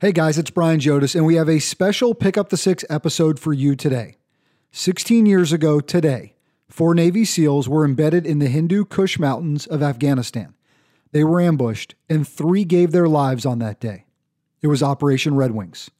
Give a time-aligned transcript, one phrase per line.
[0.00, 3.38] Hey guys, it's Brian Jodis, and we have a special Pick Up the Six episode
[3.38, 4.16] for you today.
[4.72, 6.36] 16 years ago today,
[6.70, 10.54] four Navy SEALs were embedded in the Hindu Kush Mountains of Afghanistan.
[11.12, 14.06] They were ambushed, and three gave their lives on that day.
[14.62, 15.90] It was Operation Red Wings.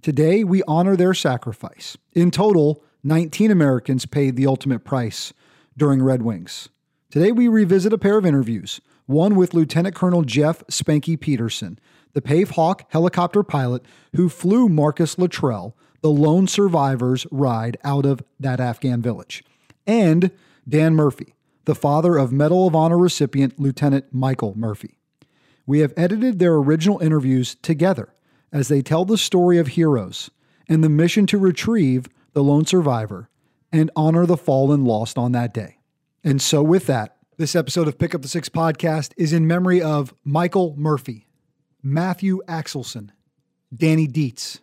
[0.00, 1.98] Today, we honor their sacrifice.
[2.14, 5.34] In total, 19 Americans paid the ultimate price
[5.76, 6.70] during Red Wings.
[7.10, 11.78] Today, we revisit a pair of interviews one with Lieutenant Colonel Jeff Spanky Peterson
[12.12, 13.82] the Pave Hawk helicopter pilot
[14.14, 19.44] who flew Marcus Luttrell, the lone survivor's ride out of that Afghan village,
[19.86, 20.30] and
[20.68, 21.34] Dan Murphy,
[21.64, 24.98] the father of Medal of Honor recipient Lieutenant Michael Murphy.
[25.66, 28.14] We have edited their original interviews together
[28.52, 30.30] as they tell the story of heroes
[30.68, 33.28] and the mission to retrieve the lone survivor
[33.70, 35.78] and honor the fallen lost on that day.
[36.24, 39.80] And so, with that, this episode of Pick Up the Six podcast is in memory
[39.80, 41.26] of Michael Murphy,
[41.82, 43.10] Matthew Axelson,
[43.74, 44.60] Danny Dietz,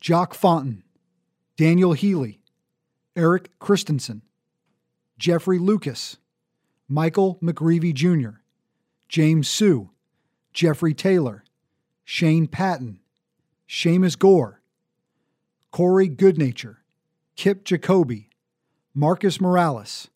[0.00, 0.84] Jacques Fontan,
[1.56, 2.40] Daniel Healy,
[3.16, 4.22] Erik Kristensen,
[5.18, 6.18] Jeffrey Lucas,
[6.88, 8.40] Michael McGreevy Jr.,
[9.08, 9.90] James Suh,
[10.52, 11.42] Jeffrey Taylor,
[12.04, 13.00] Shane Patton,
[13.68, 14.60] Shamus Goare,
[15.72, 16.76] Corey Goodnature,
[17.34, 18.30] Kip Jacoby,
[18.94, 20.08] Marcus Muralles,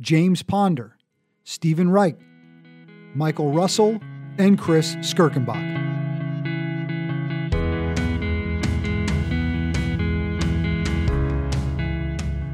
[0.00, 0.96] James Ponder,
[1.44, 2.18] Stephen Reich,
[3.14, 4.00] Michael Russell,
[4.38, 5.86] and Chris Scherkenbach.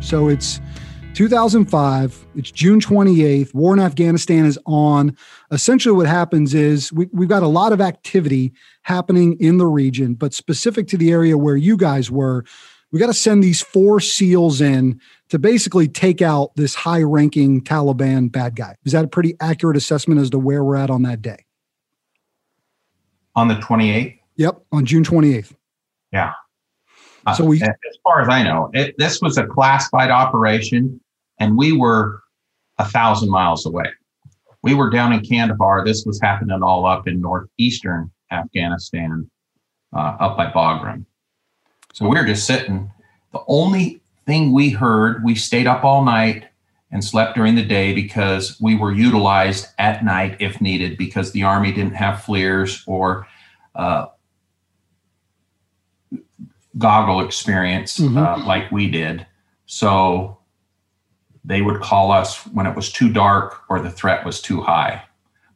[0.03, 0.61] So it's
[1.15, 2.27] 2005.
[2.35, 3.55] It's June 28th.
[3.55, 5.17] War in Afghanistan is on.
[5.51, 8.53] Essentially, what happens is we, we've got a lot of activity
[8.83, 12.45] happening in the region, but specific to the area where you guys were,
[12.91, 17.63] we got to send these four SEALs in to basically take out this high ranking
[17.63, 18.77] Taliban bad guy.
[18.85, 21.45] Is that a pretty accurate assessment as to where we're at on that day?
[23.35, 24.19] On the 28th?
[24.37, 25.55] Yep, on June 28th.
[26.13, 26.33] Yeah.
[27.27, 27.71] Uh, so we, as
[28.03, 31.01] far as I know, it, this was a classified operation,
[31.39, 32.23] and we were
[32.79, 33.87] a thousand miles away.
[34.63, 35.85] We were down in Kandahar.
[35.85, 39.31] This was happening all up in northeastern Afghanistan,
[39.95, 41.05] uh, up by Bagram.
[41.93, 42.91] So we were just sitting.
[43.33, 46.47] The only thing we heard, we stayed up all night
[46.93, 51.43] and slept during the day because we were utilized at night if needed because the
[51.43, 53.27] Army didn't have FLIRs or
[53.75, 54.07] uh,
[56.79, 58.19] goggle experience mm-hmm.
[58.19, 59.27] uh, like we did.
[59.67, 60.39] So
[61.45, 65.03] they would call us when it was too dark or the threat was too high.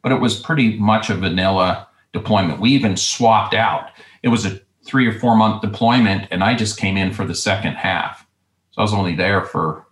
[0.01, 2.59] But it was pretty much a vanilla deployment.
[2.59, 3.89] We even swapped out.
[4.23, 7.35] It was a three or four month deployment, and I just came in for the
[7.35, 8.25] second half.
[8.71, 9.86] So I was only there for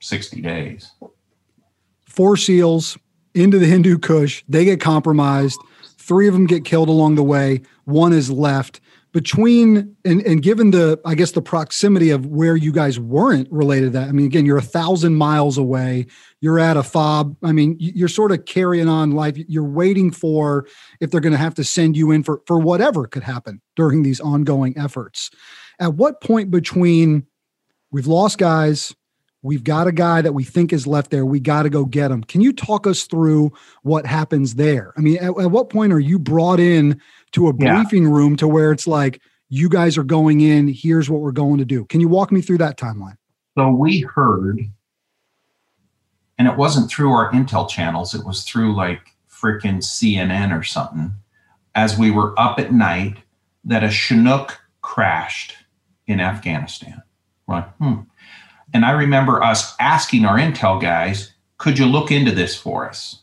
[0.00, 0.92] 60 days.
[2.06, 2.98] Four SEALs
[3.34, 4.42] into the Hindu Kush.
[4.48, 5.60] They get compromised.
[5.98, 7.62] Three of them get killed along the way.
[7.84, 8.80] One is left
[9.12, 13.86] between and, and given the i guess the proximity of where you guys weren't related
[13.86, 16.06] to that i mean again you're a thousand miles away
[16.40, 20.66] you're at a fob i mean you're sort of carrying on life you're waiting for
[21.00, 24.02] if they're going to have to send you in for for whatever could happen during
[24.02, 25.30] these ongoing efforts
[25.80, 27.26] at what point between
[27.90, 28.94] we've lost guys
[29.42, 32.10] we've got a guy that we think is left there we got to go get
[32.10, 35.92] him can you talk us through what happens there i mean at, at what point
[35.92, 37.00] are you brought in
[37.32, 38.10] to a briefing yeah.
[38.10, 41.64] room to where it's like, you guys are going in, here's what we're going to
[41.64, 41.84] do.
[41.86, 43.16] Can you walk me through that timeline?
[43.56, 44.60] So we heard,
[46.38, 49.00] and it wasn't through our intel channels, it was through like
[49.30, 51.12] freaking CNN or something,
[51.74, 53.18] as we were up at night,
[53.64, 55.54] that a Chinook crashed
[56.06, 57.02] in Afghanistan.
[57.46, 57.94] We're like, hmm.
[58.74, 63.22] And I remember us asking our intel guys, could you look into this for us?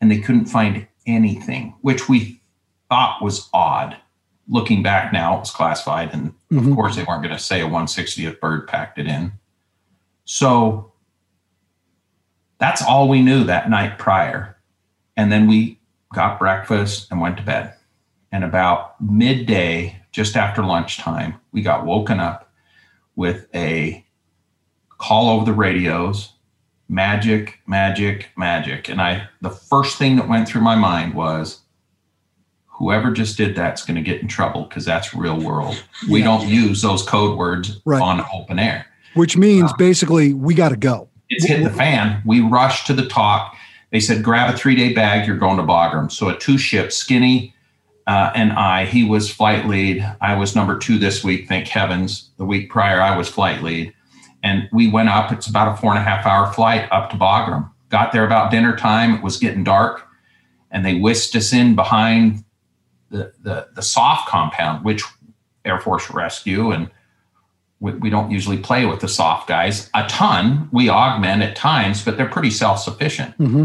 [0.00, 2.40] And they couldn't find anything, which we
[2.88, 3.96] thought was odd.
[4.48, 6.70] Looking back now, it was classified, and mm-hmm.
[6.70, 9.32] of course, they weren't going to say a 160th bird packed it in.
[10.24, 10.92] So
[12.58, 14.56] that's all we knew that night prior.
[15.16, 15.80] And then we
[16.14, 17.74] got breakfast and went to bed.
[18.30, 22.52] And about midday, just after lunchtime, we got woken up
[23.16, 24.05] with a
[24.98, 26.32] call over the radios
[26.88, 28.88] magic, magic, magic.
[28.88, 31.62] And I, the first thing that went through my mind was,
[32.66, 35.82] whoever just did that's going to get in trouble because that's real world.
[36.08, 36.26] We yeah.
[36.26, 38.00] don't use those code words right.
[38.00, 38.86] on open air.
[39.14, 41.08] Which means uh, basically we got to go.
[41.28, 42.22] It's hit the fan.
[42.24, 43.56] We rushed to the TOC.
[43.90, 46.12] They said, grab a three day bag, you're going to Bagram.
[46.12, 47.54] So a two ship, Skinny
[48.06, 50.06] uh, and I, he was flight lead.
[50.20, 52.30] I was number two this week, thank heavens.
[52.36, 53.92] The week prior, I was flight lead.
[54.46, 55.32] And we went up.
[55.32, 57.68] It's about a four and a half hour flight up to Bagram.
[57.88, 59.14] Got there about dinner time.
[59.14, 60.06] It was getting dark.
[60.70, 62.44] And they whisked us in behind
[63.10, 65.02] the, the, the SOF compound, which
[65.64, 66.88] Air Force Rescue and
[67.80, 70.68] we, we don't usually play with the SOF guys a ton.
[70.72, 73.36] We augment at times, but they're pretty self sufficient.
[73.38, 73.64] Mm-hmm.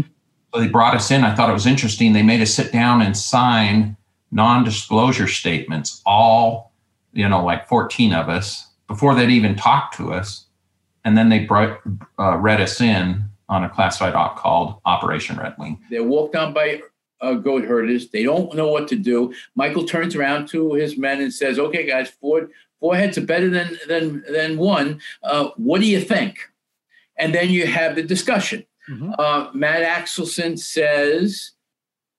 [0.52, 1.22] So they brought us in.
[1.22, 2.12] I thought it was interesting.
[2.12, 3.96] They made us sit down and sign
[4.32, 6.72] non disclosure statements, all,
[7.12, 10.46] you know, like 14 of us before they'd even talk to us.
[11.04, 11.80] And then they brought,
[12.18, 15.80] uh, read us in on a classified op called Operation Red Wing.
[15.90, 16.80] They're walked down by
[17.20, 18.08] uh, goat herders.
[18.08, 19.32] They don't know what to do.
[19.54, 22.50] Michael turns around to his men and says, "Okay, guys, four
[22.80, 25.00] four heads are better than than than one.
[25.22, 26.50] Uh, what do you think?"
[27.16, 28.64] And then you have the discussion.
[28.90, 29.12] Mm-hmm.
[29.18, 31.52] Uh, Matt Axelson says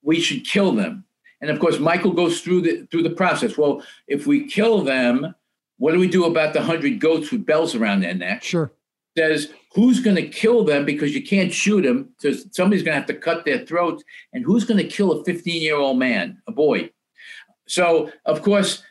[0.01, 1.03] we should kill them,
[1.41, 3.57] and of course, Michael goes through the through the process.
[3.57, 5.35] Well, if we kill them,
[5.77, 8.43] what do we do about the hundred goats with bells around their neck?
[8.43, 8.71] Sure.
[9.17, 12.09] Says who's going to kill them because you can't shoot them.
[12.19, 14.03] So somebody's going to have to cut their throats.
[14.31, 16.91] And who's going to kill a 15 year old man, a boy?
[17.67, 18.83] So, of course,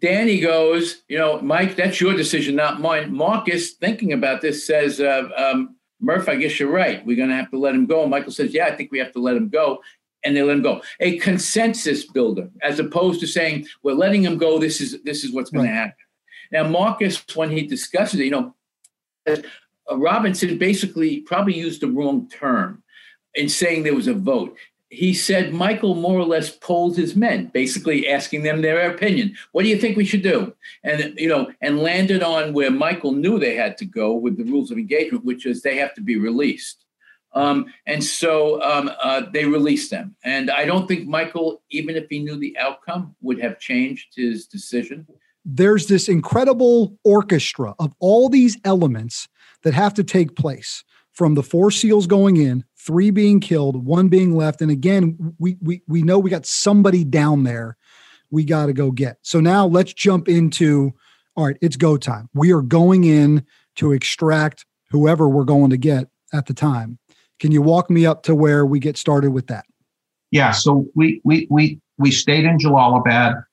[0.00, 3.14] Danny goes, you know, Mike, that's your decision, not mine.
[3.14, 7.04] Marcus, thinking about this, says, uh, um, Murph, I guess you're right.
[7.06, 8.06] We're going to have to let him go.
[8.06, 9.80] Michael says, yeah, I think we have to let him go.
[10.24, 10.82] And they let him go.
[11.00, 14.58] A consensus builder, as opposed to saying, we're letting him go.
[14.58, 15.70] This is this is what's going right.
[15.70, 15.94] to happen.
[16.52, 18.54] Now, Marcus, when he discusses it, you know,
[19.26, 19.36] uh,
[19.96, 22.82] Robinson basically probably used the wrong term
[23.34, 24.56] in saying there was a vote.
[24.88, 29.34] He said Michael more or less polled his men, basically asking them their opinion.
[29.52, 30.54] What do you think we should do?
[30.84, 34.44] And you know, and landed on where Michael knew they had to go with the
[34.44, 36.84] rules of engagement, which is they have to be released.
[37.32, 40.16] Um, and so um, uh, they released them.
[40.24, 44.46] And I don't think Michael, even if he knew the outcome, would have changed his
[44.46, 45.06] decision.
[45.48, 49.28] There's this incredible orchestra of all these elements
[49.62, 54.08] that have to take place from the four seals going in, three being killed, one
[54.08, 54.60] being left.
[54.60, 57.76] And again, we we we know we got somebody down there
[58.30, 59.18] we got to go get.
[59.22, 60.92] So now let's jump into
[61.36, 62.30] all right, it's go time.
[62.32, 63.44] We are going in
[63.76, 66.98] to extract whoever we're going to get at the time.
[67.40, 69.66] Can you walk me up to where we get started with that?
[70.30, 73.44] Yeah, so we we we we stayed in Jalalabad.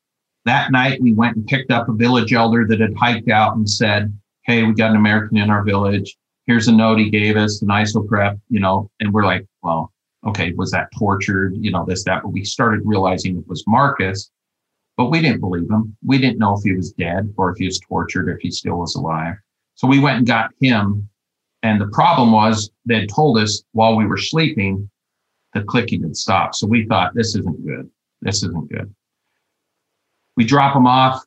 [0.45, 3.69] That night we went and picked up a village elder that had hiked out and
[3.69, 6.17] said, hey, we got an American in our village.
[6.45, 9.93] Here's a note he gave us, an isoprep, you know, and we're like, well,
[10.27, 11.55] okay, was that tortured?
[11.57, 12.23] You know, this, that.
[12.23, 14.29] But we started realizing it was Marcus,
[14.97, 15.95] but we didn't believe him.
[16.05, 18.51] We didn't know if he was dead or if he was tortured, or if he
[18.51, 19.35] still was alive.
[19.75, 21.07] So we went and got him.
[21.63, 24.89] And the problem was they had told us while we were sleeping,
[25.53, 26.55] the clicking had stopped.
[26.55, 27.89] So we thought, this isn't good.
[28.21, 28.93] This isn't good.
[30.35, 31.23] We drop them off.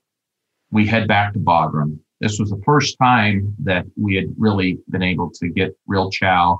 [0.71, 1.99] We head back to Bagram.
[2.21, 6.59] This was the first time that we had really been able to get real chow.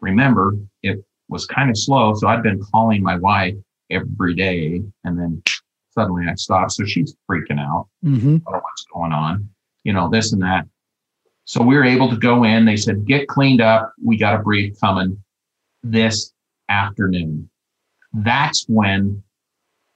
[0.00, 2.14] Remember, it was kind of slow.
[2.14, 3.54] So I'd been calling my wife
[3.90, 5.42] every day and then
[5.90, 6.72] suddenly I stopped.
[6.72, 8.36] So she's freaking out mm-hmm.
[8.44, 9.48] what's going on,
[9.84, 10.66] you know, this and that.
[11.44, 12.64] So we were able to go in.
[12.64, 13.92] They said, get cleaned up.
[14.04, 15.22] We got a brief coming
[15.82, 16.32] this
[16.68, 17.48] afternoon.
[18.12, 19.22] That's when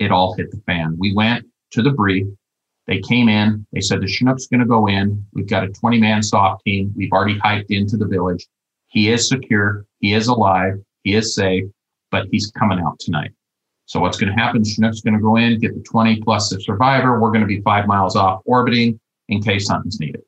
[0.03, 0.97] it all hit the fan.
[0.99, 2.27] We went to the brief.
[2.87, 3.67] They came in.
[3.73, 5.25] They said the Chinook's going to go in.
[5.33, 6.93] We've got a 20 man SOF team.
[6.97, 8.47] We've already hiked into the village.
[8.89, 9.87] He is secure.
[10.01, 10.75] He is alive.
[11.05, 11.65] He is safe,
[12.11, 13.31] but he's coming out tonight.
[13.87, 14.65] So what's going to happen?
[14.65, 17.21] Chinook's going to go in, get the 20 plus the survivor.
[17.21, 20.23] We're going to be five miles off orbiting in case something's needed.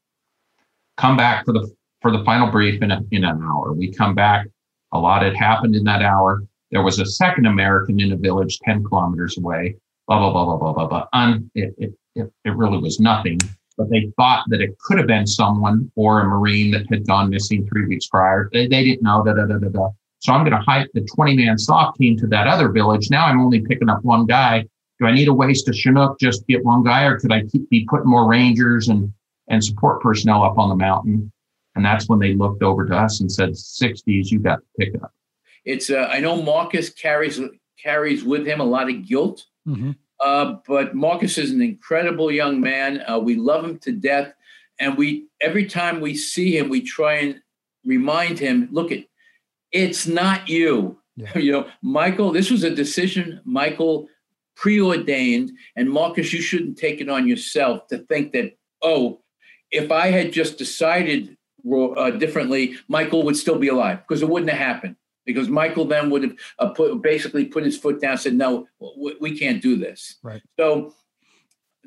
[0.97, 3.73] Come back for the for the final brief in, a, in an hour.
[3.73, 4.47] We come back.
[4.93, 6.43] A lot had happened in that hour.
[6.75, 9.77] There was a second American in a village 10 kilometers away.
[10.09, 11.07] Blah blah blah blah blah blah blah.
[11.13, 13.39] Un, it, it, it, it really was nothing,
[13.79, 17.31] but they thought that it could have been someone or a Marine that had gone
[17.31, 18.51] missing three weeks prior.
[18.53, 19.23] They, they didn't know.
[19.25, 19.89] Da, da, da, da, da.
[20.19, 23.09] So I'm going to hike the 20 man SOF team to that other village.
[23.09, 24.65] Now I'm only picking up one guy.
[24.99, 27.43] Do I need a waste of Chinook just to get one guy, or could I
[27.45, 29.13] keep, be putting more rangers and,
[29.47, 31.31] and support personnel up on the mountain?
[31.77, 35.01] And that's when they looked over to us and said, 60s, you got to pick
[35.01, 35.13] up.
[35.65, 37.41] It's, uh, I know Marcus carries,
[37.83, 39.45] carries with him a lot of guilt.
[39.67, 39.93] Mm-hmm.
[40.21, 43.03] Uh, but Marcus is an incredible young man.
[43.07, 44.33] Uh, we love him to death,
[44.79, 47.43] and we every time we see him, we try and
[47.85, 49.05] remind him, look at,
[49.73, 50.99] it's not you.
[51.17, 51.31] Yeah.
[51.39, 52.33] You know, Michael.
[52.33, 54.09] This was a decision Michael
[54.57, 59.21] preordained, and Marcus, you shouldn't take it on yourself to think that oh,
[59.71, 61.37] if I had just decided
[61.71, 66.11] uh, differently, Michael would still be alive because it wouldn't have happened because Michael then
[66.11, 68.67] would have uh, put, basically put his foot down, and said, "No,
[68.97, 70.43] we, we can't do this." Right.
[70.59, 70.95] So,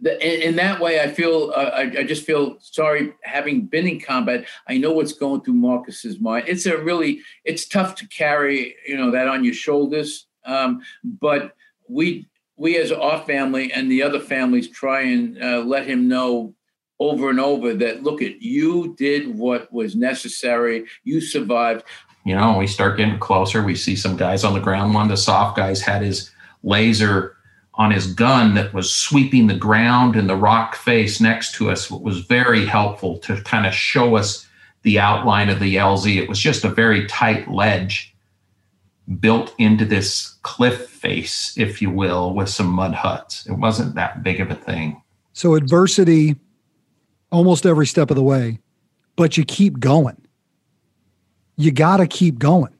[0.01, 3.88] the, in, in, that way, I feel uh, I, I, just feel sorry having been
[3.88, 4.46] in combat.
[4.67, 6.46] I know what's going through Marcus's mind.
[6.48, 10.27] It's a really it's tough to carry, you know, that on your shoulders.
[10.46, 11.56] Um, but
[11.89, 12.27] we
[12.58, 16.53] we as our family and the other families try and uh, let him know
[17.00, 21.84] over and over that look at you did what was necessary you survived
[22.27, 25.10] you know we start getting closer we see some guys on the ground one of
[25.10, 26.31] the SOF guys had his
[26.63, 27.36] laser
[27.75, 31.89] on his gun that was sweeping the ground and the rock face next to us
[31.89, 34.48] what was very helpful to kind of show us
[34.81, 38.15] the outline of the lz it was just a very tight ledge
[39.19, 43.46] built into this cliff face, if you will, with some mud huts.
[43.48, 45.01] It wasn't that big of a thing.
[45.34, 46.36] So adversity
[47.31, 48.60] almost every step of the way,
[49.15, 50.26] but you keep going.
[51.57, 52.73] You got to keep going.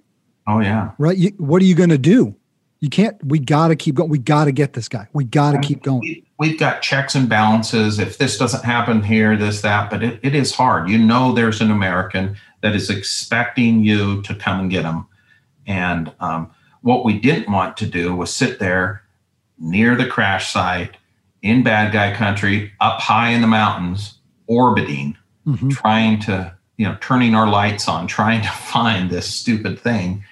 [0.48, 0.92] Oh yeah.
[0.98, 1.18] Right?
[1.18, 2.36] You, what are you going to do?
[2.80, 4.10] You can't we got to keep going.
[4.10, 5.08] We got to get this guy.
[5.12, 6.24] We got to keep going.
[6.38, 7.98] We've got checks and balances.
[7.98, 10.88] If this doesn't happen here, this that, but it, it is hard.
[10.90, 15.08] You know there's an American that is expecting you to come and get them
[15.68, 16.50] and um,
[16.82, 19.04] what we didn't want to do was sit there
[19.60, 20.96] near the crash site
[21.42, 25.70] in bad guy country, up high in the mountains, orbiting, mm-hmm.
[25.70, 30.24] trying to, you know, turning our lights on, trying to find this stupid thing.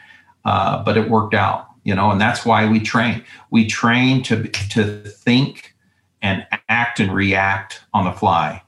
[0.46, 3.24] Uh, but it worked out, you know, and that's why we train.
[3.50, 5.76] We train to to think
[6.22, 8.62] and act and react on the fly.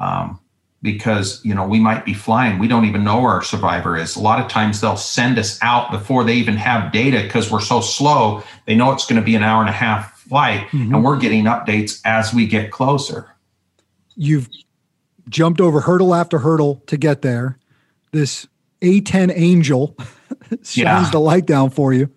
[0.00, 0.40] Um,
[0.82, 4.16] because you know we might be flying we don't even know where our survivor is
[4.16, 7.60] a lot of times they'll send us out before they even have data because we're
[7.60, 10.94] so slow they know it's going to be an hour and a half flight mm-hmm.
[10.94, 13.34] and we're getting updates as we get closer
[14.16, 14.48] you've
[15.28, 17.58] jumped over hurdle after hurdle to get there
[18.12, 18.46] this
[18.80, 19.96] a10 angel
[20.62, 21.10] shines yeah.
[21.10, 22.10] the light down for you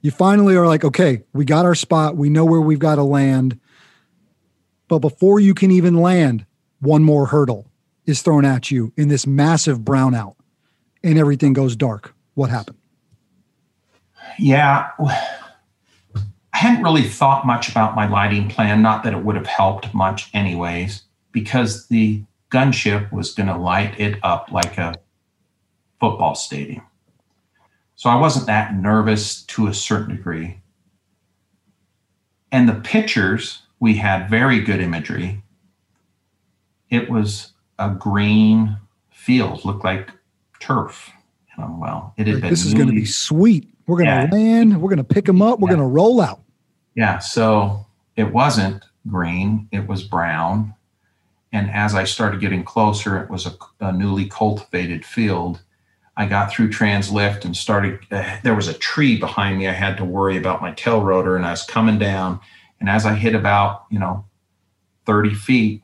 [0.00, 3.02] you finally are like okay we got our spot we know where we've got to
[3.02, 3.58] land
[4.88, 6.46] but before you can even land
[6.80, 7.70] one more hurdle
[8.06, 10.34] is thrown at you in this massive brownout
[11.02, 12.14] and everything goes dark.
[12.34, 12.78] What happened?
[14.38, 14.88] Yeah.
[14.98, 16.16] I
[16.52, 20.30] hadn't really thought much about my lighting plan, not that it would have helped much,
[20.32, 21.02] anyways,
[21.32, 24.94] because the gunship was going to light it up like a
[26.00, 26.82] football stadium.
[27.96, 30.60] So I wasn't that nervous to a certain degree.
[32.52, 35.42] And the pictures, we had very good imagery.
[36.90, 38.78] It was a green
[39.10, 40.10] field, looked like
[40.60, 41.10] turf.
[41.56, 42.50] You know, well, it had been.
[42.50, 43.68] This is going to be sweet.
[43.86, 44.42] We're going to yeah.
[44.42, 44.80] land.
[44.80, 45.58] We're going to pick them up.
[45.60, 45.76] We're yeah.
[45.76, 46.40] going to roll out.
[46.94, 47.18] Yeah.
[47.18, 47.84] So
[48.16, 49.68] it wasn't green.
[49.72, 50.74] It was brown.
[51.52, 55.62] And as I started getting closer, it was a, a newly cultivated field.
[56.16, 58.00] I got through translift and started.
[58.10, 59.68] Uh, there was a tree behind me.
[59.68, 62.40] I had to worry about my tail rotor, and I was coming down.
[62.80, 64.24] And as I hit about, you know,
[65.06, 65.82] 30 feet,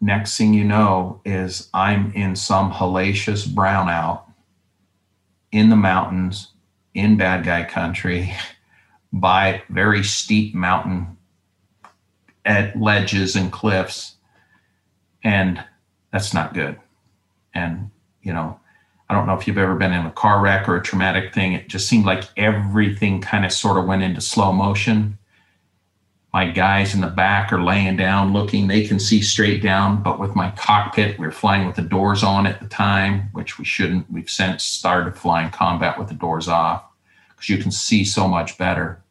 [0.00, 4.22] next thing you know is I'm in some hellacious brownout
[5.50, 6.52] in the mountains
[6.94, 8.32] in bad guy country
[9.12, 11.16] by very steep mountain
[12.44, 14.16] at ledges and cliffs
[15.22, 15.62] and
[16.12, 16.78] that's not good.
[17.54, 17.90] And
[18.22, 18.58] you know
[19.08, 21.54] i don't know if you've ever been in a car wreck or a traumatic thing.
[21.54, 25.16] It just seemed like everything kind of sort of went into slow motion.
[26.32, 28.66] My guys in the back are laying down looking.
[28.66, 32.22] They can see straight down but with my cockpit we are flying with the doors
[32.22, 34.10] on at the time which we shouldn't.
[34.10, 36.84] We've since started flying combat with the doors off
[37.30, 39.02] because you can see so much better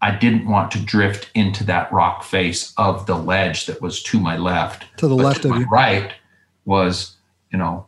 [0.00, 4.18] i didn't want to drift into that rock face of the ledge that was to
[4.20, 6.12] my left to the left to of you right
[6.64, 7.16] was
[7.52, 7.86] you know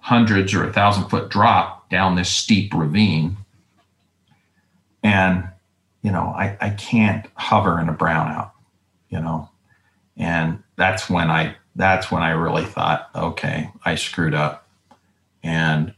[0.00, 3.36] hundreds or a thousand foot drop down this steep ravine
[5.02, 5.48] and
[6.02, 8.50] you know, I, I can't hover in a brownout,
[9.08, 9.48] you know.
[10.16, 14.68] And that's when I that's when I really thought, okay, I screwed up.
[15.42, 15.94] And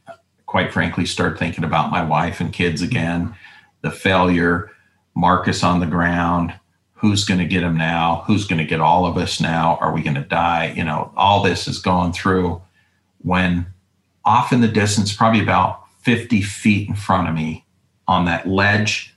[0.47, 3.35] quite frankly, start thinking about my wife and kids again,
[3.81, 4.71] the failure,
[5.15, 6.55] Marcus on the ground,
[6.95, 8.25] who's going to get him now?
[8.27, 9.77] Who's going to get all of us now?
[9.81, 10.73] Are we going to die?
[10.77, 12.61] You know, all this is going through
[13.23, 13.67] when
[14.25, 17.65] off in the distance, probably about 50 feet in front of me
[18.07, 19.15] on that ledge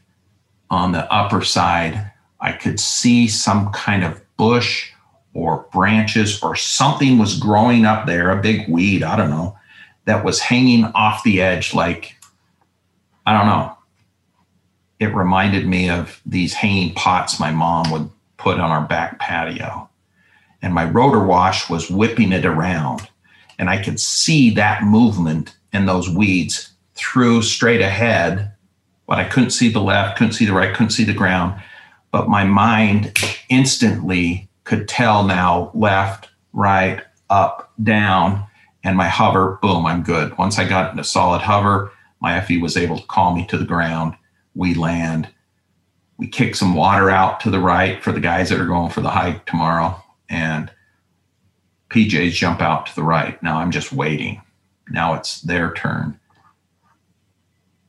[0.69, 4.91] on the upper side, I could see some kind of bush
[5.33, 9.57] or branches or something was growing up there, a big weed, I don't know,
[10.05, 12.15] that was hanging off the edge like,
[13.25, 13.76] I don't know.
[14.99, 19.89] It reminded me of these hanging pots my mom would put on our back patio.
[20.61, 23.07] And my rotor wash was whipping it around.
[23.59, 28.51] And I could see that movement and those weeds through straight ahead
[29.07, 31.59] but I couldn't see the left, couldn't see the right, couldn't see the ground.
[32.11, 33.17] But my mind
[33.49, 38.45] instantly could tell now left, right, up, down,
[38.83, 40.37] and my hover, boom, I'm good.
[40.37, 43.65] Once I got into solid hover, my FE was able to call me to the
[43.65, 44.15] ground.
[44.57, 45.29] We land.
[46.17, 49.01] we kick some water out to the right for the guys that are going for
[49.01, 50.03] the hike tomorrow.
[50.29, 50.71] And
[51.91, 53.41] PJs jump out to the right.
[53.43, 54.41] Now I'm just waiting.
[54.89, 56.19] Now it's their turn.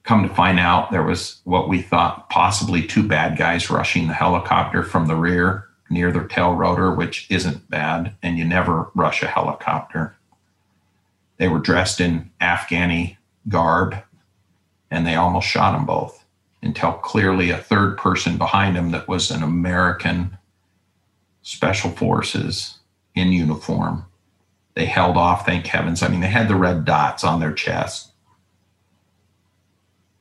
[0.05, 4.15] Come to find out, there was what we thought possibly two bad guys rushing the
[4.15, 8.15] helicopter from the rear near their tail rotor, which isn't bad.
[8.23, 10.15] And you never rush a helicopter.
[11.39, 13.17] They were dressed in Afghani
[13.49, 13.97] garb
[14.91, 16.25] and they almost shot them both
[16.63, 20.37] until clearly a third person behind him that was an American
[21.43, 22.79] special forces
[23.15, 24.05] in uniform.
[24.75, 26.03] They held off, thank heavens.
[26.03, 28.13] I mean, they had the red dots on their chest.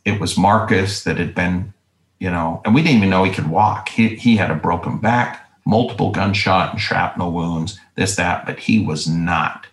[0.05, 1.73] It was Marcus that had been,
[2.19, 3.89] you know, and we didn't even know he could walk.
[3.89, 8.79] He, he had a broken back, multiple gunshot and shrapnel wounds, this, that, but he
[8.79, 9.67] was not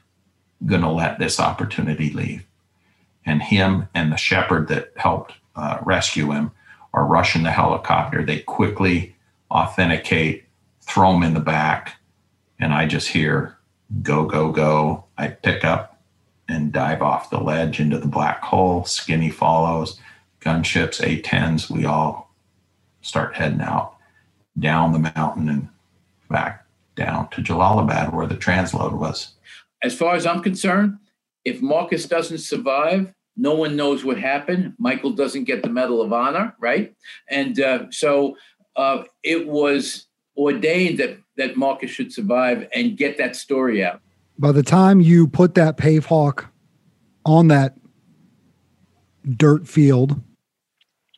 [0.67, 2.45] going to let this opportunity leave.
[3.25, 6.51] And him and the shepherd that helped uh, rescue him
[6.93, 8.25] or rush in the helicopter.
[8.25, 9.15] They quickly
[9.51, 10.45] authenticate,
[10.83, 11.97] throw him in the back,
[12.59, 13.57] and I just hear
[14.03, 15.05] go, go, go.
[15.19, 16.03] I pick up
[16.49, 18.85] and dive off the ledge into the black hole.
[18.85, 20.01] Skinny follows,
[20.41, 21.71] gunships, A10s.
[21.71, 22.35] We all
[23.03, 23.97] start heading out
[24.59, 25.69] down the mountain and
[26.31, 26.65] back
[26.97, 29.35] down to Jalalabad where the transload was.
[29.83, 30.99] As far as I'm concerned,
[31.45, 34.75] if Marcus doesn't survive, no one knows what happened.
[34.79, 36.95] Michael doesn't get the Medal of Honor, right?
[37.29, 38.37] And uh, so
[38.77, 44.01] uh, it was ordained that that Marcus should survive and get that story out.
[44.39, 46.47] By the time you put that pave hawk
[47.25, 47.77] on that
[49.37, 50.21] dirt field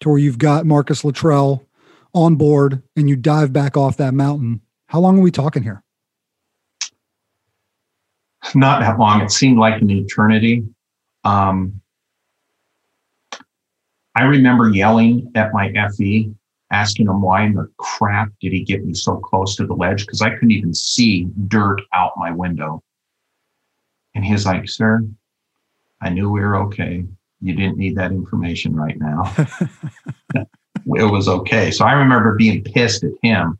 [0.00, 1.66] to where you've got Marcus Luttrell
[2.14, 5.82] on board and you dive back off that mountain, how long are we talking here?
[8.54, 9.20] Not that long.
[9.20, 10.64] It seemed like an eternity.
[11.24, 11.80] Um,
[14.16, 16.32] I remember yelling at my FE,
[16.72, 20.06] asking him why in the crap did he get me so close to the ledge
[20.06, 22.82] because I couldn't even see dirt out my window.
[24.14, 25.06] And he's like, Sir,
[26.00, 27.04] I knew we were okay.
[27.42, 29.34] You didn't need that information right now.
[30.34, 31.70] it was okay.
[31.70, 33.58] So I remember being pissed at him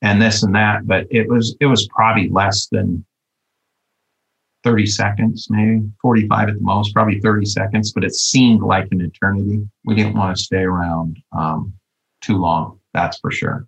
[0.00, 3.04] and this and that, but it was it was probably less than
[4.64, 9.00] 30 seconds, maybe 45 at the most, probably 30 seconds, but it seemed like an
[9.00, 9.66] eternity.
[9.84, 11.72] We didn't want to stay around um,
[12.20, 13.66] too long, that's for sure.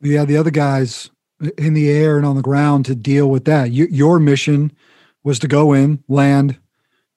[0.00, 1.10] Yeah, the other guys
[1.58, 3.70] in the air and on the ground to deal with that.
[3.70, 4.72] You, your mission
[5.24, 6.58] was to go in, land,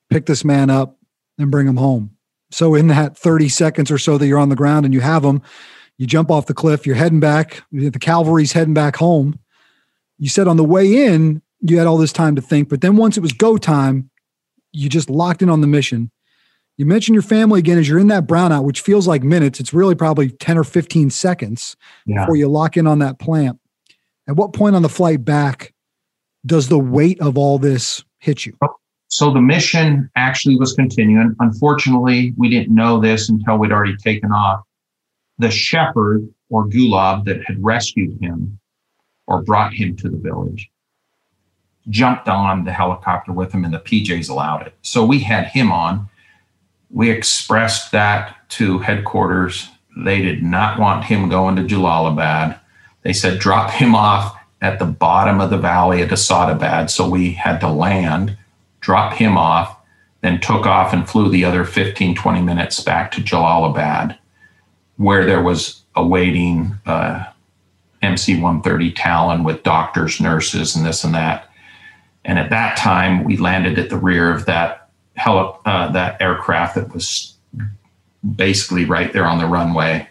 [0.09, 0.97] pick this man up,
[1.37, 2.11] and bring him home.
[2.51, 5.23] So, in that 30 seconds or so that you're on the ground and you have
[5.23, 5.41] him,
[5.97, 9.39] you jump off the cliff, you're heading back, the cavalry's heading back home.
[10.17, 12.97] You said on the way in, you had all this time to think, but then
[12.97, 14.09] once it was go time,
[14.73, 16.11] you just locked in on the mission.
[16.77, 19.59] You mentioned your family again as you're in that brownout, which feels like minutes.
[19.59, 22.21] It's really probably 10 or 15 seconds yeah.
[22.21, 23.59] before you lock in on that plant.
[24.27, 25.73] At what point on the flight back
[26.45, 28.57] does the weight of all this hit you?
[29.07, 31.35] So the mission actually was continuing.
[31.39, 34.61] Unfortunately, we didn't know this until we'd already taken off.
[35.37, 38.59] The shepherd or Gulab that had rescued him
[39.27, 40.69] or brought him to the village
[41.89, 44.73] jumped on the helicopter with him, and the PJs allowed it.
[44.81, 46.09] So we had him on.
[46.89, 49.69] We expressed that to headquarters.
[49.97, 52.59] They did not want him going to Jalalabad.
[53.01, 56.89] They said drop him off at the bottom of the valley at Asadabad.
[56.89, 58.37] So we had to land,
[58.79, 59.77] drop him off,
[60.21, 64.17] then took off and flew the other 15, 20 minutes back to Jalalabad,
[64.95, 67.25] where there was awaiting uh,
[68.01, 71.49] MC 130 Talon with doctors, nurses, and this and that.
[72.25, 76.75] And at that time, we landed at the rear of that heli- uh, that aircraft
[76.75, 77.35] that was
[78.35, 80.07] basically right there on the runway.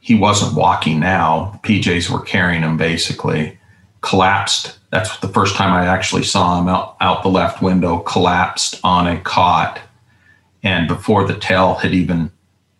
[0.00, 1.60] He wasn't walking now.
[1.62, 3.58] PJs were carrying him basically.
[4.00, 4.78] Collapsed.
[4.90, 9.06] That's the first time I actually saw him out, out the left window, collapsed on
[9.06, 9.80] a cot.
[10.62, 12.30] And before the tail had even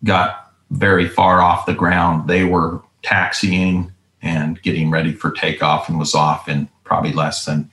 [0.03, 5.99] got very far off the ground, they were taxiing and getting ready for takeoff and
[5.99, 7.71] was off in probably less than,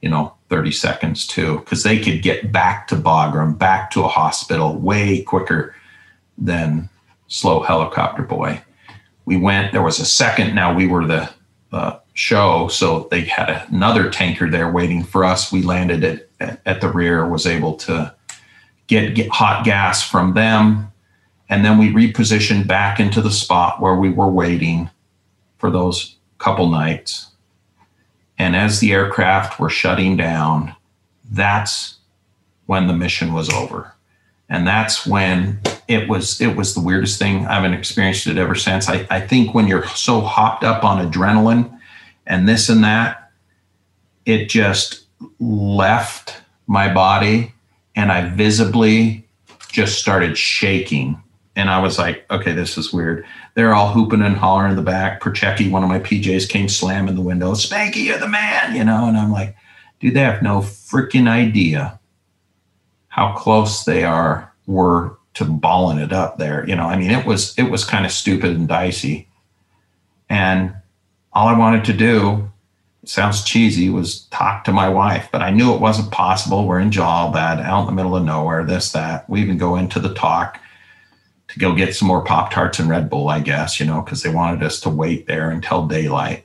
[0.00, 4.08] you know, 30 seconds too, because they could get back to Bagram, back to a
[4.08, 5.74] hospital way quicker
[6.38, 6.88] than
[7.26, 8.62] slow helicopter boy.
[9.26, 11.28] We went, there was a second, now we were the
[11.72, 15.50] uh, show, so they had another tanker there waiting for us.
[15.50, 16.04] We landed
[16.40, 18.14] at, at the rear, was able to
[18.86, 20.92] get, get hot gas from them.
[21.48, 24.90] And then we repositioned back into the spot where we were waiting
[25.58, 27.33] for those couple nights.
[28.38, 30.74] And as the aircraft were shutting down,
[31.30, 31.96] that's
[32.66, 33.92] when the mission was over.
[34.48, 37.46] and that's when it was it was the weirdest thing.
[37.46, 38.88] I haven't experienced it ever since.
[38.88, 41.78] I, I think when you're so hopped up on adrenaline
[42.26, 43.30] and this and that
[44.26, 45.06] it just
[45.40, 47.52] left my body
[47.96, 49.26] and i visibly
[49.72, 51.20] just started shaking.
[51.56, 54.82] And i was like okay this is weird they're all hooping and hollering in the
[54.82, 58.84] back Perchecki, one of my pjs came slamming the window spanky you're the man you
[58.84, 59.56] know and i'm like
[60.00, 61.98] dude they have no freaking idea
[63.08, 66.66] how close they are were to balling it up there.
[66.68, 69.28] You know, I mean, it was it was kind of stupid and dicey.
[70.28, 70.74] And
[71.32, 72.50] all I wanted to do,
[73.04, 76.66] sounds cheesy, was TOC to my wife, but I knew it wasn't possible.
[76.66, 79.28] We're in Bad, out in the middle of nowhere, this, that.
[79.28, 80.60] We even go into the talk
[81.54, 84.24] to go get some more Pop Tarts and Red Bull, I guess, you know, because
[84.24, 86.44] they wanted us to wait there until daylight.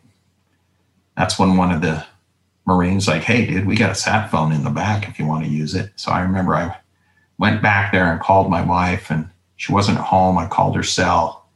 [1.18, 2.06] That's when one of the
[2.68, 5.46] Marines like, hey, dude, we got a sat phone in the back if you want
[5.46, 5.92] to use it.
[5.96, 6.78] So I remember I
[7.40, 10.38] went back there and called my wife, and she wasn't at home.
[10.38, 11.50] I called her cell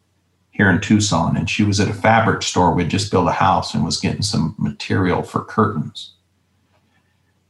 [0.50, 2.74] here in Tucson, and she was at a fabric store.
[2.74, 6.14] We'd just built a house and was getting some material for curtains.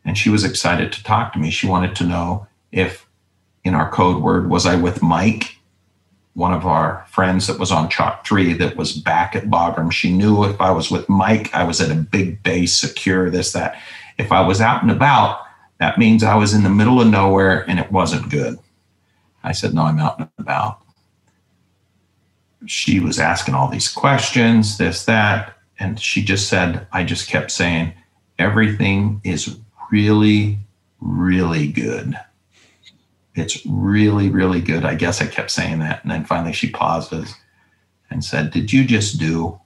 [0.03, 1.49] And she was excited to talk to me.
[1.49, 3.07] She wanted to know if,
[3.63, 5.59] in our code word, was I with Mike
[6.33, 9.91] one of our friends that was on Chalk 3 that was back at Bagram.
[9.91, 13.51] She knew if I was with Mike, I was at a big base, secure, this,
[13.53, 13.79] that.
[14.17, 15.41] If I was out and about,
[15.79, 18.57] that means I was in the middle of nowhere and it wasn't good.
[19.43, 20.79] I said, No, I'm out and about.
[22.65, 25.57] She was asking all these questions, this, that.
[25.79, 27.93] And she just said, I just kept saying,
[28.39, 29.57] everything is
[29.91, 30.59] really,
[31.01, 32.17] really good
[33.35, 34.85] it's really, really good.
[34.85, 36.03] I guess I kept saying that.
[36.03, 37.33] And then finally she pauses
[38.09, 39.59] and said, Did you just do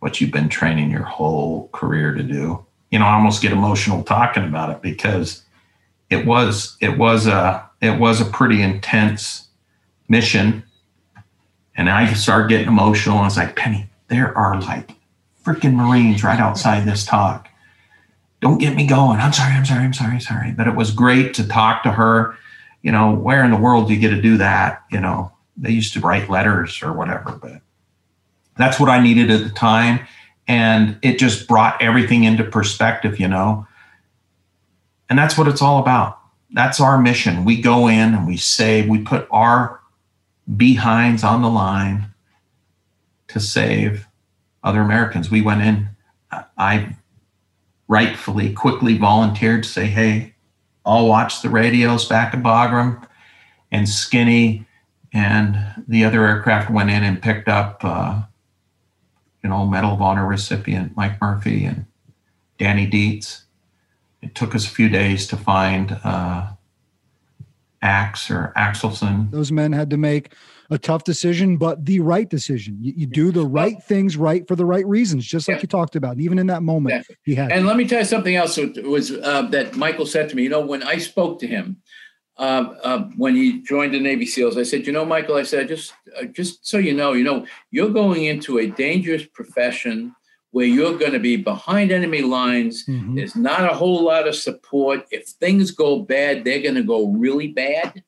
[0.00, 2.64] what you've been training your whole career to do?
[2.90, 5.42] You know, I almost get emotional talking about it because
[6.10, 9.48] it was it was a it was a pretty intense
[10.08, 10.62] mission.
[11.76, 13.18] And I started getting emotional.
[13.18, 14.92] I was like, Penny, there are like
[15.44, 17.48] freaking Marines right outside this TOC.
[18.40, 19.18] Don't get me going.
[19.18, 20.52] I'm sorry, I'm sorry, I'm sorry, sorry.
[20.52, 22.36] But it was great to talk to her
[22.84, 24.84] you know, where in the world do you get to do that?
[24.92, 27.62] You know, they used to write letters or whatever, but
[28.58, 30.06] that's what I needed at the time.
[30.46, 33.66] And it just brought everything into perspective, you know.
[35.08, 36.20] And that's what it's all about.
[36.52, 37.46] That's our mission.
[37.46, 39.80] We go in and we say, we put our
[40.54, 42.08] behinds on the line
[43.28, 44.06] to save
[44.62, 45.30] other Americans.
[45.30, 45.88] We went in,
[46.58, 46.96] I
[47.88, 50.33] rightfully quickly volunteered to say, hey,
[50.84, 53.06] all watched the radios back at Bagram,
[53.70, 54.66] and Skinny
[55.12, 58.22] and the other aircraft went in and picked up, uh,
[59.42, 61.86] you know, Medal of Honor recipient Mike Murphy and
[62.58, 63.44] Danny Dietz.
[64.22, 66.48] It took us a few days to find uh,
[67.84, 69.30] Axe or Axelson.
[69.30, 70.32] Those men had to make
[70.70, 72.78] a tough decision, but the right decision.
[72.80, 75.62] You, you do the right things right for the right reasons, just like yeah.
[75.62, 76.12] you talked about.
[76.12, 77.16] And even in that moment, exactly.
[77.24, 77.52] he had.
[77.52, 80.42] And let me tell you something else was uh, that Michael said to me.
[80.42, 81.82] You know, when I spoke to him
[82.38, 85.68] uh, uh, when he joined the Navy SEALs, I said, you know, Michael, I said,
[85.68, 90.14] just uh, just so you know, you know, you're going into a dangerous profession
[90.54, 92.86] where you're going to be behind enemy lines.
[92.86, 93.16] Mm-hmm.
[93.16, 95.04] There's not a whole lot of support.
[95.10, 98.04] If things go bad, they're going to go really bad.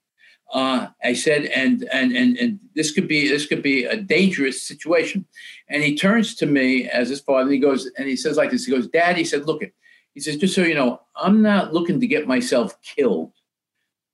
[0.53, 4.63] Uh, I said, and and and and this could be this could be a dangerous
[4.63, 5.27] situation.
[5.69, 7.43] And he turns to me as his father.
[7.43, 8.65] And he goes and he says like this.
[8.65, 9.17] He goes, Dad.
[9.17, 9.75] He said, look it.
[10.15, 13.33] He says, just so you know, I'm not looking to get myself killed,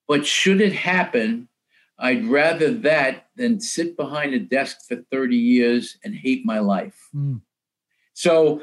[0.08, 1.48] but should it happen,
[1.98, 7.10] I'd rather that than sit behind a desk for 30 years and hate my life.
[7.14, 7.42] Mm.
[8.22, 8.62] So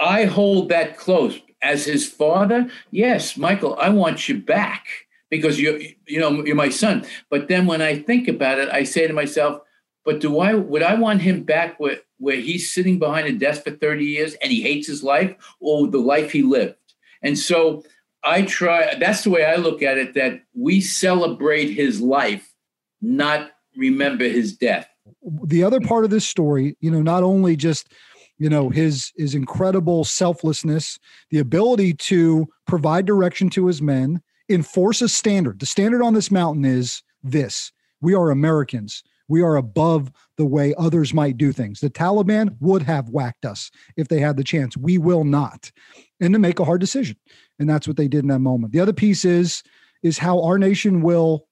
[0.00, 1.40] I hold that close.
[1.62, 4.84] As his father, yes, Michael, I want you back
[5.30, 7.06] because you you know you're my son.
[7.30, 9.60] But then when I think about it, I say to myself,
[10.04, 13.62] but do I would I want him back where where he's sitting behind a desk
[13.62, 16.74] for 30 years and he hates his life or the life he lived?
[17.22, 17.84] And so
[18.24, 22.52] I try that's the way I look at it that we celebrate his life,
[23.00, 24.88] not remember his death.
[25.22, 27.88] The other part of this story, you know, not only just
[28.42, 30.98] you know his his incredible selflessness
[31.30, 35.60] the ability to provide direction to his men enforce a standard.
[35.60, 39.04] The standard on this mountain is this we are Americans.
[39.28, 41.78] We are above the way others might do things.
[41.78, 44.76] The Taliban would have whacked us if they had the chance.
[44.76, 45.70] We will not.
[46.20, 47.16] And to make a hard decision.
[47.60, 48.72] And that's what they did in that moment.
[48.72, 49.62] The other piece is
[50.02, 51.46] is how our nation will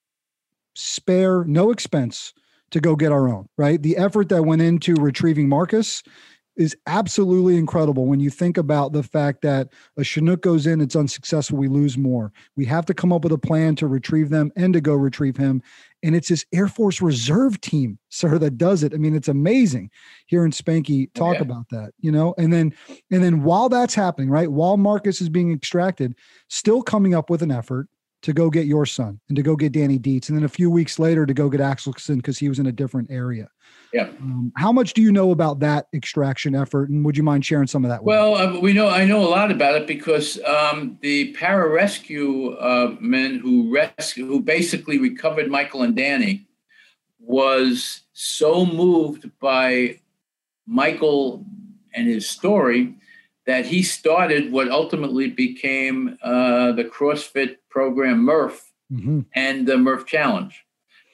[0.75, 2.35] spare no expense
[2.73, 3.81] to go get our own, right?
[3.81, 6.03] The effort that went into retrieving Marcus
[6.61, 10.95] is absolutely incredible when you think about the fact that a Chinook goes in, it's
[10.95, 12.35] unsuccessful, we lose more.
[12.55, 15.39] We have to come up with a plan to retrieve them and to go retrieve
[15.39, 15.63] him.
[16.03, 18.93] And it's this Air Force Reserve team, sir, that does it.
[18.93, 19.91] I mean, it's amazing
[20.27, 21.43] hearing Spanky oh, talk yeah.
[21.43, 22.35] about that, you know.
[22.37, 22.75] And then,
[23.11, 26.15] and then while that's happening, right, while Marcus is being extracted,
[26.49, 27.89] still coming up with an effort
[28.23, 30.71] to go get your son and to go get Danny Dietz, and then a few
[30.71, 33.49] weeks later to go get Axelson because he was in a different area.
[33.93, 34.09] Yeah.
[34.21, 37.67] Um, how much do you know about that extraction effort, and would you mind sharing
[37.67, 38.05] some of that?
[38.05, 42.97] well, uh, we know I know a lot about it because um, the pararescue uh,
[43.01, 46.47] men who rescue, who basically recovered Michael and Danny,
[47.19, 49.99] was so moved by
[50.67, 51.45] Michael
[51.93, 52.95] and his story
[53.47, 59.21] that he started what ultimately became uh, the CrossFit program Murph mm-hmm.
[59.35, 60.65] and the Murph Challenge.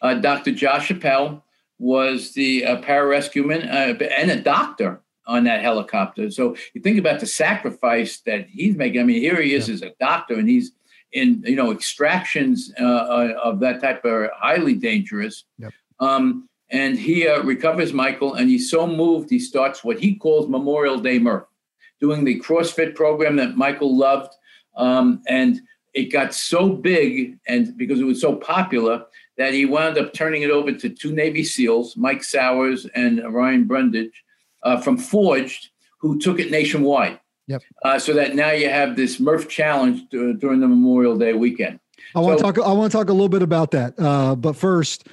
[0.02, 0.52] Uh, Dr.
[0.52, 1.42] Josh Appel
[1.78, 6.30] was the uh, pararescueman uh, and a doctor on that helicopter.
[6.30, 9.00] So you think about the sacrifice that he's making.
[9.00, 9.74] I mean, here he is yeah.
[9.74, 10.72] as a doctor, and he's
[11.12, 15.44] in you know extractions uh, uh, of that type are highly dangerous.
[15.58, 15.72] Yep.
[16.00, 20.48] Um, and he uh, recovers Michael, and he's so moved he starts what he calls
[20.48, 21.46] Memorial Day Murph,
[22.00, 24.34] doing the CrossFit program that Michael loved,
[24.76, 25.60] um, and
[25.94, 29.06] it got so big and because it was so popular
[29.38, 33.64] that he wound up turning it over to two Navy SEALs, Mike Sowers and Ryan
[33.64, 34.25] Brundage,
[34.62, 37.20] uh, from Forged, who took it nationwide.
[37.49, 37.62] Yep.
[37.85, 41.79] Uh, so that now you have this Murph Challenge to, during the Memorial Day weekend.
[42.14, 42.66] I want so, to talk.
[42.66, 43.99] I want to talk a little bit about that.
[43.99, 45.07] Uh, but first,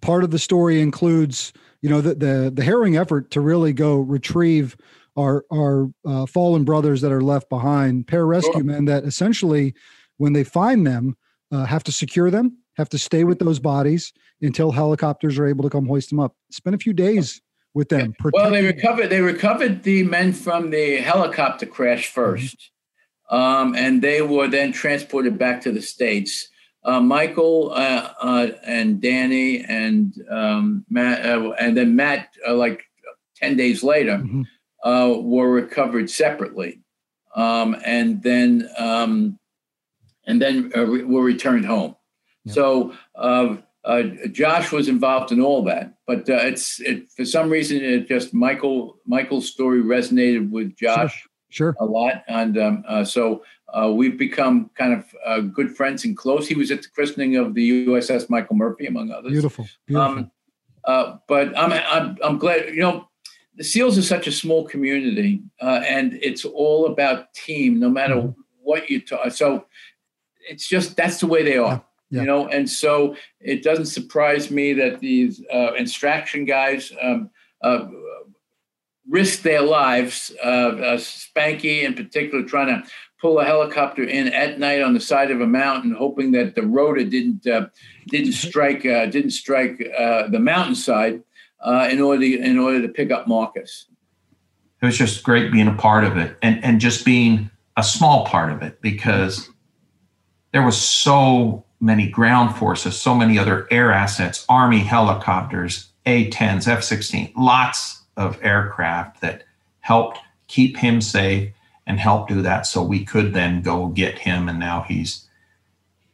[0.00, 3.96] part of the story includes, you know, the the, the harrowing effort to really go
[3.96, 4.76] retrieve
[5.16, 8.64] our our uh, fallen brothers that are left behind, pararescue sure.
[8.64, 9.74] men that essentially
[10.18, 11.16] when they find them,
[11.52, 15.64] uh, have to secure them, have to stay with those bodies until helicopters are able
[15.64, 16.34] to come hoist them up.
[16.50, 17.42] Spend a few days
[17.74, 18.14] with them.
[18.32, 19.08] Well, they recovered.
[19.08, 22.56] They recovered the men from the helicopter crash 1st
[23.30, 23.36] mm-hmm.
[23.36, 26.48] um, and they were then transported back to the states.
[26.84, 32.84] Uh, Michael uh, uh, and Danny and um, Matt, uh, and then Matt, uh, like
[33.36, 34.42] ten days later, mm-hmm.
[34.84, 36.80] Uh, were recovered separately,
[37.34, 39.36] um, and then um,
[40.28, 41.96] and then uh, were returned home.
[42.46, 47.50] So uh, uh, Josh was involved in all that, but uh, it's it, for some
[47.50, 51.76] reason it just Michael Michael's story resonated with Josh sure, sure.
[51.80, 54.92] a lot, and um, uh, so uh, we've become kind
[55.24, 56.48] of good friends and close.
[56.48, 59.32] He was at the christening of the USS Michael Murphy, among others.
[59.32, 60.30] Beautiful, beautiful.
[60.84, 63.08] Um, but I'm, I'm I'm glad you know
[63.56, 68.40] the SEALs are such a small community, and it's all about team, no matter mm-hmm.
[68.62, 69.30] what you talk.
[69.32, 69.66] So
[70.48, 71.84] it's just that's the way they are.
[72.10, 72.22] Yeah.
[72.22, 77.30] You know, and so it doesn't surprise me that these uh, extraction guys um,
[77.62, 77.86] uh,
[79.08, 80.32] risk their lives.
[80.42, 82.88] Uh, uh, Spanky, in particular, trying to
[83.20, 86.62] pull a helicopter in at night on the side of a mountain, hoping that the
[86.62, 87.66] rotor didn't uh,
[88.06, 91.22] didn't strike uh, didn't strike the mountainside
[91.90, 93.86] in order to, in order to pick up Marcus.
[94.80, 98.24] It was just great being a part of it, and and just being a small
[98.24, 99.50] part of it because
[100.52, 106.66] there was so many ground forces, so many other air assets, Army helicopters, A 10s,
[106.66, 109.44] F 16, lots of aircraft that
[109.80, 111.52] helped keep him safe
[111.86, 114.48] and help do that so we could then go get him.
[114.48, 115.26] And now he's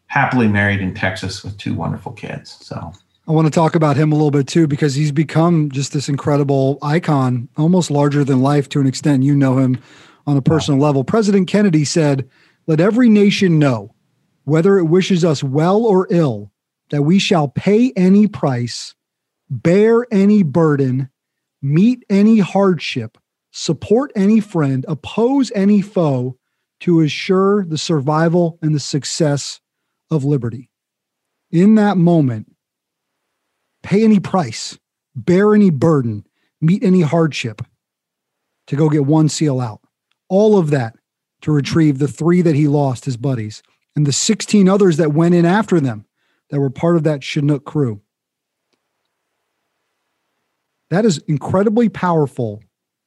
[0.07, 2.57] happily married in Texas with two wonderful kids.
[2.61, 2.93] So.
[3.27, 6.11] I want to talk about him a little bit too, because he's become just this
[6.11, 9.23] incredible icon, almost larger than life to an extent.
[9.23, 9.81] You know him
[10.27, 10.89] on a personal wow.
[10.89, 11.05] level.
[11.05, 12.29] President Kennedy said,
[12.67, 13.94] Let every nation know
[14.45, 16.53] whether it wishes us well or ill,
[16.91, 18.95] that we shall pay any price,
[19.51, 21.11] bear any burden,
[21.63, 23.19] meet any hardship,
[23.51, 26.37] support any friend, oppose any foe
[26.81, 29.61] to assure the survival and the success
[30.11, 30.69] of liberty.
[31.51, 32.53] In that moment,
[33.83, 34.79] pay any price,
[35.15, 36.27] bear any burden,
[36.61, 37.63] meet any hardship
[38.67, 39.81] to go get one seal out.
[40.29, 40.97] All of that
[41.43, 43.63] to retrieve the three that he lost, his buddies
[43.97, 46.07] and the 16 others that went in after them
[46.51, 48.01] that were part of that Chinook crew.
[50.91, 52.63] That is incredibly powerful.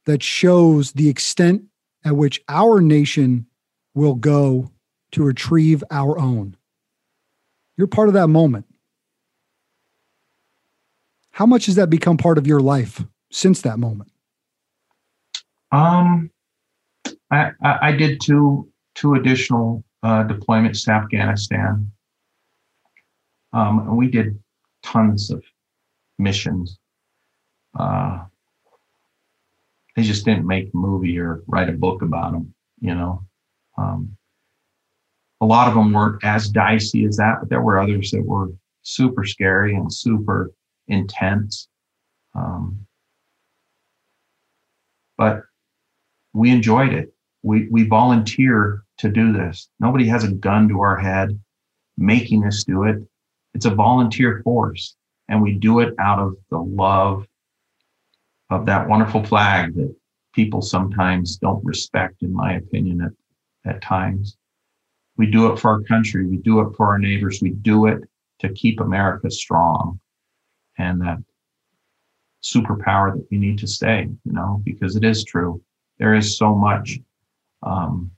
[0.06, 1.64] That shows the extent
[2.06, 3.46] at which our nation
[3.94, 4.72] will go
[5.12, 6.56] to retrieve our own.
[7.76, 8.66] You're part of that moment.
[11.32, 14.12] How much has that become part of your life since that moment?
[15.72, 16.32] Um,
[17.30, 21.92] I, I, I did two two additional uh, deployments to Afghanistan.
[23.54, 24.40] Um, and we did
[24.84, 25.44] tons of
[26.20, 26.80] missions.
[27.78, 28.26] Uh,
[29.96, 33.24] they just didn't make a movie or write a book about them, you know.
[33.78, 34.16] Um,
[35.42, 38.50] a lot of them weren't as dicey as that, but there were others that were
[38.82, 40.52] super scary and super
[40.88, 41.68] intense.
[42.34, 42.86] Um,
[45.18, 45.42] but
[46.34, 47.14] we enjoyed it.
[47.48, 49.70] We we volunteer to do this.
[49.80, 51.40] Nobody has a gun to our head
[51.98, 52.98] making us do it.
[53.54, 54.98] It's a volunteer force,
[55.30, 57.26] and we do it out of the love
[58.50, 59.96] of that wonderful flag that
[60.34, 64.36] people sometimes don't respect, in my opinion, at, at times.
[65.16, 66.26] We do it for our country.
[66.26, 67.40] We do it for our neighbors.
[67.42, 68.02] We do it
[68.40, 70.02] to keep America strong
[70.78, 71.18] and that
[72.44, 75.62] superpower that we need to stay, you know, because it is true.
[75.98, 77.00] There is so much
[77.68, 78.12] um,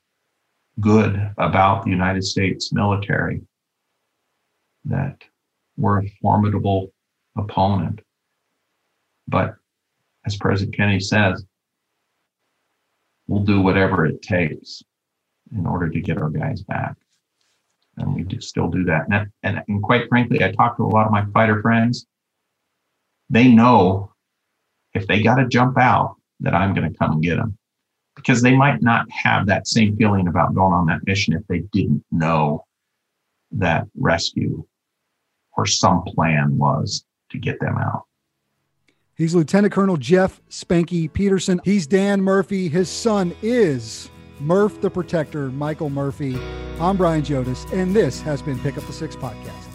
[0.79, 3.41] good about the United States military
[4.85, 5.23] that
[5.77, 6.93] we're a formidable
[7.37, 8.01] opponent.
[9.27, 9.55] But
[10.25, 11.43] as President Kennedy says,
[13.27, 14.81] we'll do whatever it takes
[15.55, 16.95] in order to get our guys back.
[17.97, 19.07] And we do still do that.
[19.11, 22.05] And, and, and quite frankly, I talk to a lot of my fighter friends.
[23.29, 24.13] They know
[24.93, 27.57] if they got to jump out, that I'm going to come and get them
[28.19, 31.59] because they might not have that same feeling about going on that mission if they
[31.71, 32.65] didn't know
[33.51, 34.65] that rescue
[35.57, 38.03] or some plan was to get them out.
[39.15, 41.59] He's Lieutenant Colonel Jeff Spanky Peterson.
[41.63, 42.69] He's Dan Murphy.
[42.69, 46.37] His son is Murph the Protector, Michael Murphy.
[46.79, 49.68] I'm Brian Jodas, and this has been Pick Up the Six Podcast.